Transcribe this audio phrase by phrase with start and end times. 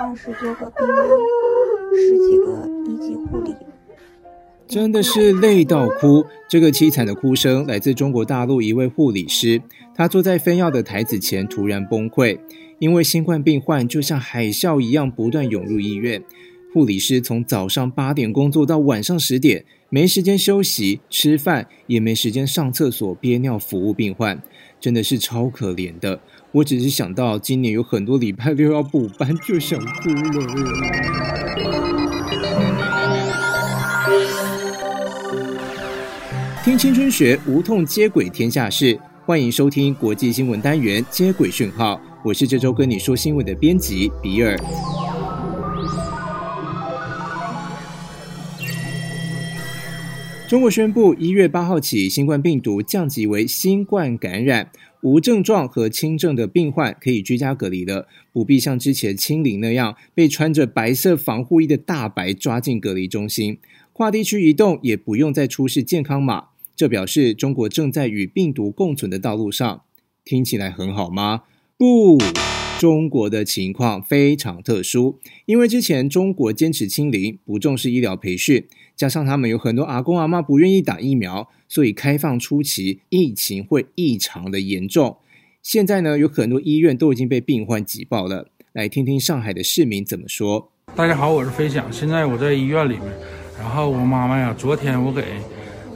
[0.00, 1.08] 二十多个病人，
[1.94, 3.54] 十几个一级护理。
[4.66, 6.24] 真的是累到哭。
[6.48, 9.60] 这个凄惨的哭声来自中国大陆一位护理师，
[9.94, 12.38] 他坐在分药的台子前突然崩溃，
[12.78, 16.22] 因为新冠病患就像海啸一样不断涌入医院。
[16.72, 24.42] 护理师从早上八点工作到晚上十点，没时间休息、吃饭，也没时间上厕所、憋尿服务病患，
[24.80, 26.18] 真的是超可怜的。
[26.54, 30.46] 我只是想到今年有很多礼拜六要补班，就想哭了。
[36.62, 38.96] 听青春学，无痛接轨天下事。
[39.26, 44.56] 欢迎收听国际新闻单元接轨讯号，我是这周跟你说新闻的编辑比尔。
[50.54, 54.70] 中国宣布，一月八号起，新冠病毒降级为新冠感染，
[55.02, 63.58] 无症状和轻症的病患可以居家隔离了，不必像之前清零那样被穿着白色防护衣的大白抓进隔离中心，
[63.92, 66.44] 跨地区移动也不用再出示健康码。
[66.76, 69.82] 这表示中国正在与病毒共存的道路上，
[70.24, 71.42] 听起来很好吗？
[71.76, 72.16] 不，
[72.84, 78.62] 中国的情况非常特殊，因为之前中国坚持清零，不重视医疗培训，
[78.94, 85.16] 加上他们有很多阿公阿妈不愿意打疫苗，所以开放初期疫情会异常的严重。
[85.62, 88.48] 现在呢，有很多医院都已经被病患挤爆了。
[88.74, 90.70] 来听听上海的市民怎么说。
[90.94, 93.04] 大家好，我是飞翔，现在我在医院里面，
[93.58, 95.24] 然后我妈妈呀，昨天我给。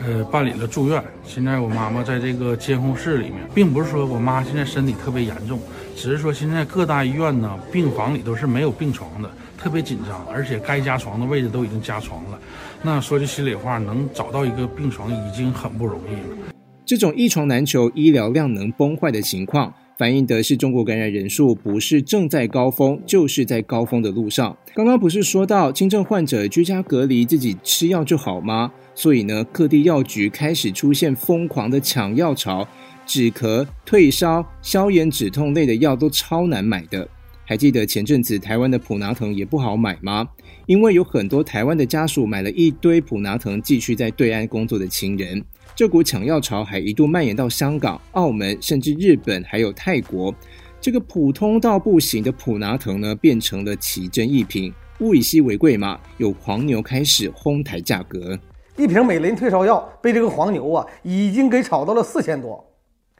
[0.00, 1.02] 呃，办理了住院。
[1.24, 5.58] 现在我妈妈在这个监护室里面，并不是说我妈现在身体特别严重，
[6.00, 12.38] 只是说现在各大医院呢，病房里都是没有病床的，特别紧张，而且该加床的位置都已经加床了。
[12.82, 16.52] 那说句心里话，能找到一个病床已经很不容易了。
[16.86, 19.74] 这种一床难求、医疗量能崩坏的情况。
[19.98, 24.56] 反映的是中国感染人数不是正在高峰，就是在高峰的路上。
[24.72, 28.70] 刚刚不是说到轻症患者居家隔离，自己吃药就好吗？
[28.94, 32.68] 所以呢，各地药局开始出现疯狂的抢药潮，
[33.04, 37.08] 止咳、退烧、消炎、止痛类的药都超难买的。
[37.44, 40.28] 还记得前阵子台湾的普拿疼也不好买吗？
[40.66, 45.42] 因为有很多台湾的家属买了一堆普拿疼寄去在对岸工作的亲人。
[45.78, 50.34] 这股抢药潮还一度蔓延到香港、澳门，甚至日本，还有泰国。
[50.80, 54.74] 这个普通到不行的普拿疼呢，变成了奇珍异品。
[54.98, 58.36] 物以稀为贵嘛，有黄牛开始哄抬价格。
[58.76, 62.66] 一瓶美林退烧药被这个黄牛啊，已经给炒到了四千多。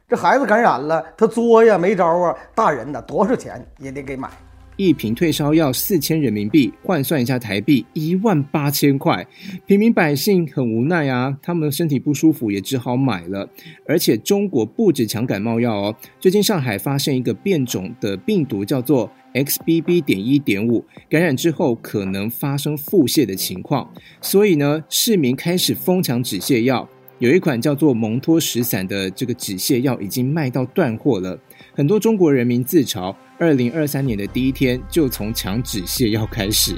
[0.05, 2.35] 这孩子感染了，他作呀，没招啊。
[2.53, 4.29] 大人呢，多少钱也得给买。
[4.79, 9.27] 一瓶退烧药四千人民币，换算一下台币一万八千块，
[9.65, 13.49] 平民百姓很无奈啊，他们身体不舒服也只好买了。
[13.85, 20.01] 而且中国不止抢感冒药哦，最近上海发现一个变种的病毒，叫做 XBB.
[20.01, 26.87] 点一点五，感染之后可能发生腹泻的情况，所以呢，市民开始疯抢止泻药。
[27.19, 31.37] 有一款叫做蒙脱石散的这个止泻药已经卖到断货了，
[31.73, 33.13] 很多中国人民自嘲。
[33.37, 36.77] 二零二三年的第一天就从抢止泻药开始。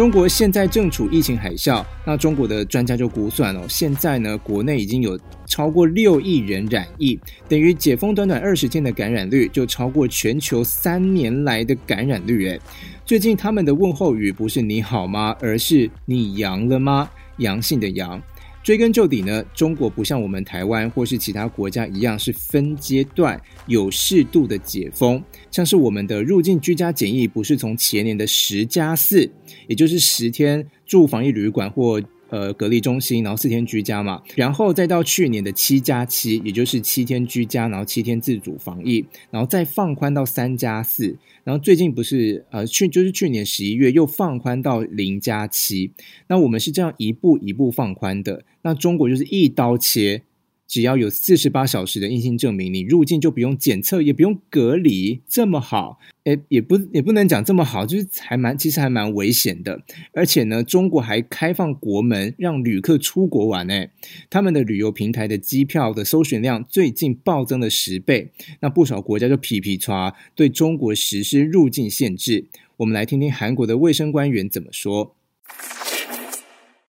[0.00, 12.48] 中国现在正处疫情海啸，那中国的专家就估算哦，现在呢国内已经有超过六亿人染疫，等于解封短短二十天的感染率就超过全球三年来的感染率。
[12.48, 12.58] 诶，
[13.04, 17.06] 最近他们的问候语不是你好吗，而是你阳了吗？
[17.36, 18.18] 阳性的阳。
[18.62, 29.30] 追根究底呢，中国不像我们台湾或是其他国家一样是分阶段有适度的解封，像是我们的入境居家检疫不是从前年的十加四，
[29.66, 32.00] 也就是十天住防疫旅馆或。
[32.30, 45.90] 呃，隔离中心，然后四天居家嘛，然后再到去年的七加七，也就是七天居家，然后七天自主防疫，然后再放宽到三加四，然后最近不是呃去就是去年十一月又放宽到零加七，
[46.28, 50.22] 那我们是这样一步一步放宽的，那中国就是一刀切。
[50.70, 55.98] 只要有四十八小时的阴性证明，你入境就不用检测，也不用隔离，这么好？
[56.22, 59.82] 哎，也不也不能讲这么好，就是还蛮，其实还蛮危险的。
[60.12, 63.68] 而且呢，中国还开放国门，让旅客出国玩。
[63.68, 63.90] 哎，
[64.30, 68.30] 他们的旅游平台的机票的搜寻量最近暴增了十倍。
[68.60, 72.46] 那不少国家就皮皮抓对中国实施入境限制。
[72.76, 75.16] 我们来听听韩国的卫生官员怎么说。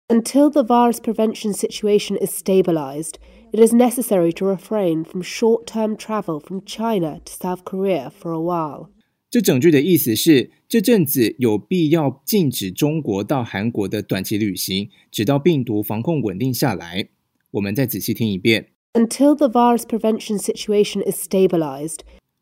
[0.08, 3.14] Until the virus prevention situation is stabilized.
[3.51, 8.39] It is necessary to refrain from short-term travel from China to South Korea for a
[8.39, 8.89] while.
[9.29, 17.09] 这整句的意思是，这阵子有必要禁止中国到韩国的短期旅行，直到病毒防控稳定下来。
[17.51, 18.67] 我们再仔细听一遍。
[18.94, 22.00] Until the virus prevention situation is stabilized,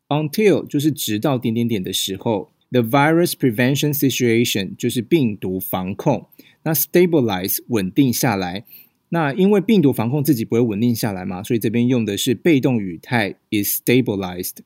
[0.08, 6.26] Until 就是直到点点点的时候，the virus prevention situation 就是病毒防控。
[6.62, 8.64] 那 stabilize 稳定下来。
[9.09, 14.57] 那因为病毒防控自己不会稳定下来嘛，所以这边用的是被动语态 is stabilized。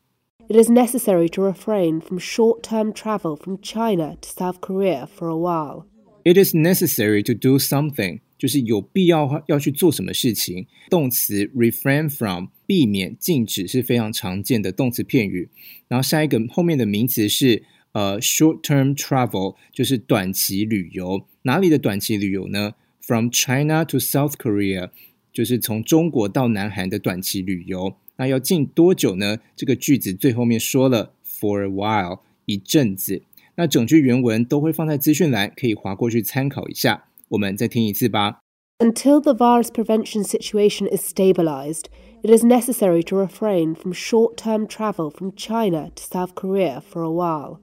[0.49, 5.29] it is necessary to refrain from short term travel from China to South Korea for
[5.29, 5.85] a while.
[6.25, 10.67] It is necessary to do something，就是有必要要去做什么事情。
[10.89, 15.49] 动词 refrain from 避免、禁止是非常常见的动词片语。
[15.87, 17.63] 然后下一个后面的名词是
[17.93, 21.25] 呃 short term travel，就是短期旅游。
[21.43, 24.90] 哪里的短期旅游呢 ？From China to South Korea，
[25.32, 27.94] 就是从中国到南韩的短期旅游。
[28.16, 29.38] 那要近多久呢？
[29.54, 33.22] 这个句子最后面说了 for a while，一阵子。
[33.54, 37.04] 那整句原文都会放在资讯栏，可以划过去参考一下。
[37.28, 38.40] 我们再听一次吧。
[38.80, 41.86] Until the virus prevention situation is stabilized,
[42.22, 47.02] it is necessary to refrain from short term travel from China to South Korea for
[47.02, 47.60] a while.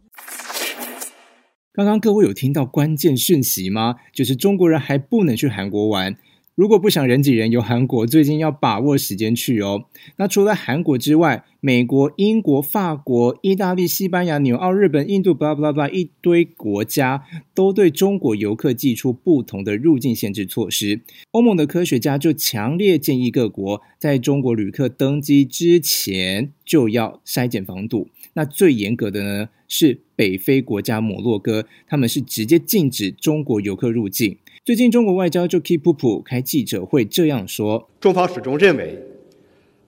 [1.73, 3.95] 刚刚各位有听到关键讯息吗？
[4.13, 6.17] 就是中国人还不能去韩国玩。
[6.57, 9.85] 如果不想人挤人游韩国，最近要把握时间去哦。
[10.17, 17.23] 那除了韩国之外，美国、英国、法国、意大利、西班牙、纽澳、日本、印度，巴拉巴拉巴拉一堆国家
[17.55, 21.01] 都对中国游客寄出不同的入境限制措施。
[21.31, 28.09] 欧盟的科学家就强烈建议各国在中国旅客登机之前就要筛检防堵。
[28.35, 34.37] 那最严格的呢是北非国家摩洛哥，他们是直接禁止中国游客入境。
[34.65, 38.99] 最近中国外交就 Keep 普普开记者会这样说：中方始终认为，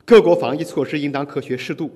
[0.05, 1.91] 各国防疫措施应当科学适度，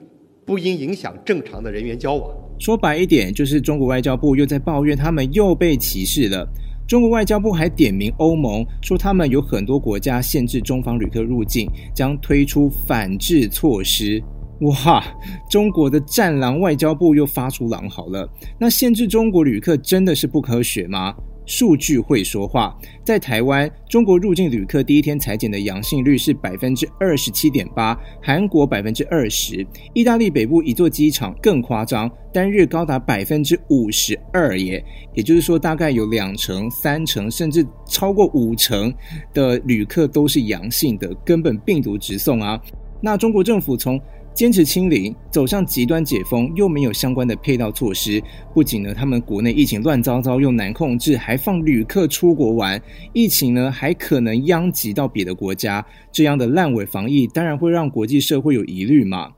[0.44, 2.30] 不应影响正常的人员交往。
[2.58, 6.46] 说白一点，就是中国外交部又在抱怨他们又被歧视了。
[6.86, 14.22] 中国外交部还点名欧盟，说他们有很多国家限制中方旅客入境，将推出反制措施。
[14.60, 15.04] 哇，
[15.50, 18.28] 中国的战狼外交部又发出狼嚎了。
[18.58, 21.14] 那限制中国旅客真的是不科学吗？
[21.44, 29.64] 数据会说话，在台湾，中国入境旅客第一天裁剪的阳性率是百分之二十七点八，韩国百分之二十，
[29.94, 38.92] 意大利北部一座机场更夸张，单日高达百分之五十二耶，也就是说，大概有两成、三成，甚至超过五成
[39.32, 42.60] 的旅客都是阳性的，根本病毒直送啊！
[43.00, 44.00] 那中国政府从
[44.36, 48.22] 坚持清零，走向极端解封，又没有相关的配套措施。
[48.52, 52.78] 不仅呢，他们国内疫情乱糟糟又难控制，还放旅客出国玩，
[53.14, 55.82] 疫情呢还可能殃及到别的国家。
[56.12, 59.32] 这样的烂尾防疫，当然会让国际社会有疑虑嘛。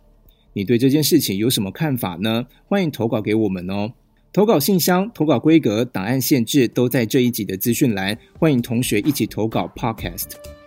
[0.52, 2.46] 你对这件事情有什么看法呢？
[2.66, 3.92] 欢迎投稿给我们哦。
[4.32, 10.57] 投稿信箱、投稿规格、档案限制都在这一集的资讯栏，欢迎同学一起投稿 Podcast。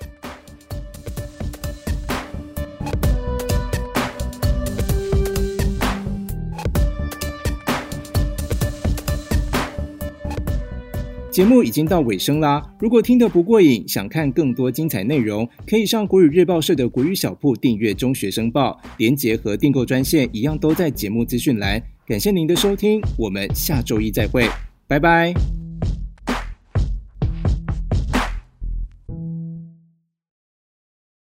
[11.32, 12.62] 节目已经到尾声啦！
[12.78, 21.82] 如果听得不过瘾，想看更多精彩内容，可以上国语日报社的国语小铺订阅《中学生报》，连结和订购专线一样都在节目资讯栏。
[22.06, 24.46] 感谢您的收听，我们下周一再会，
[24.88, 25.61] 拜拜。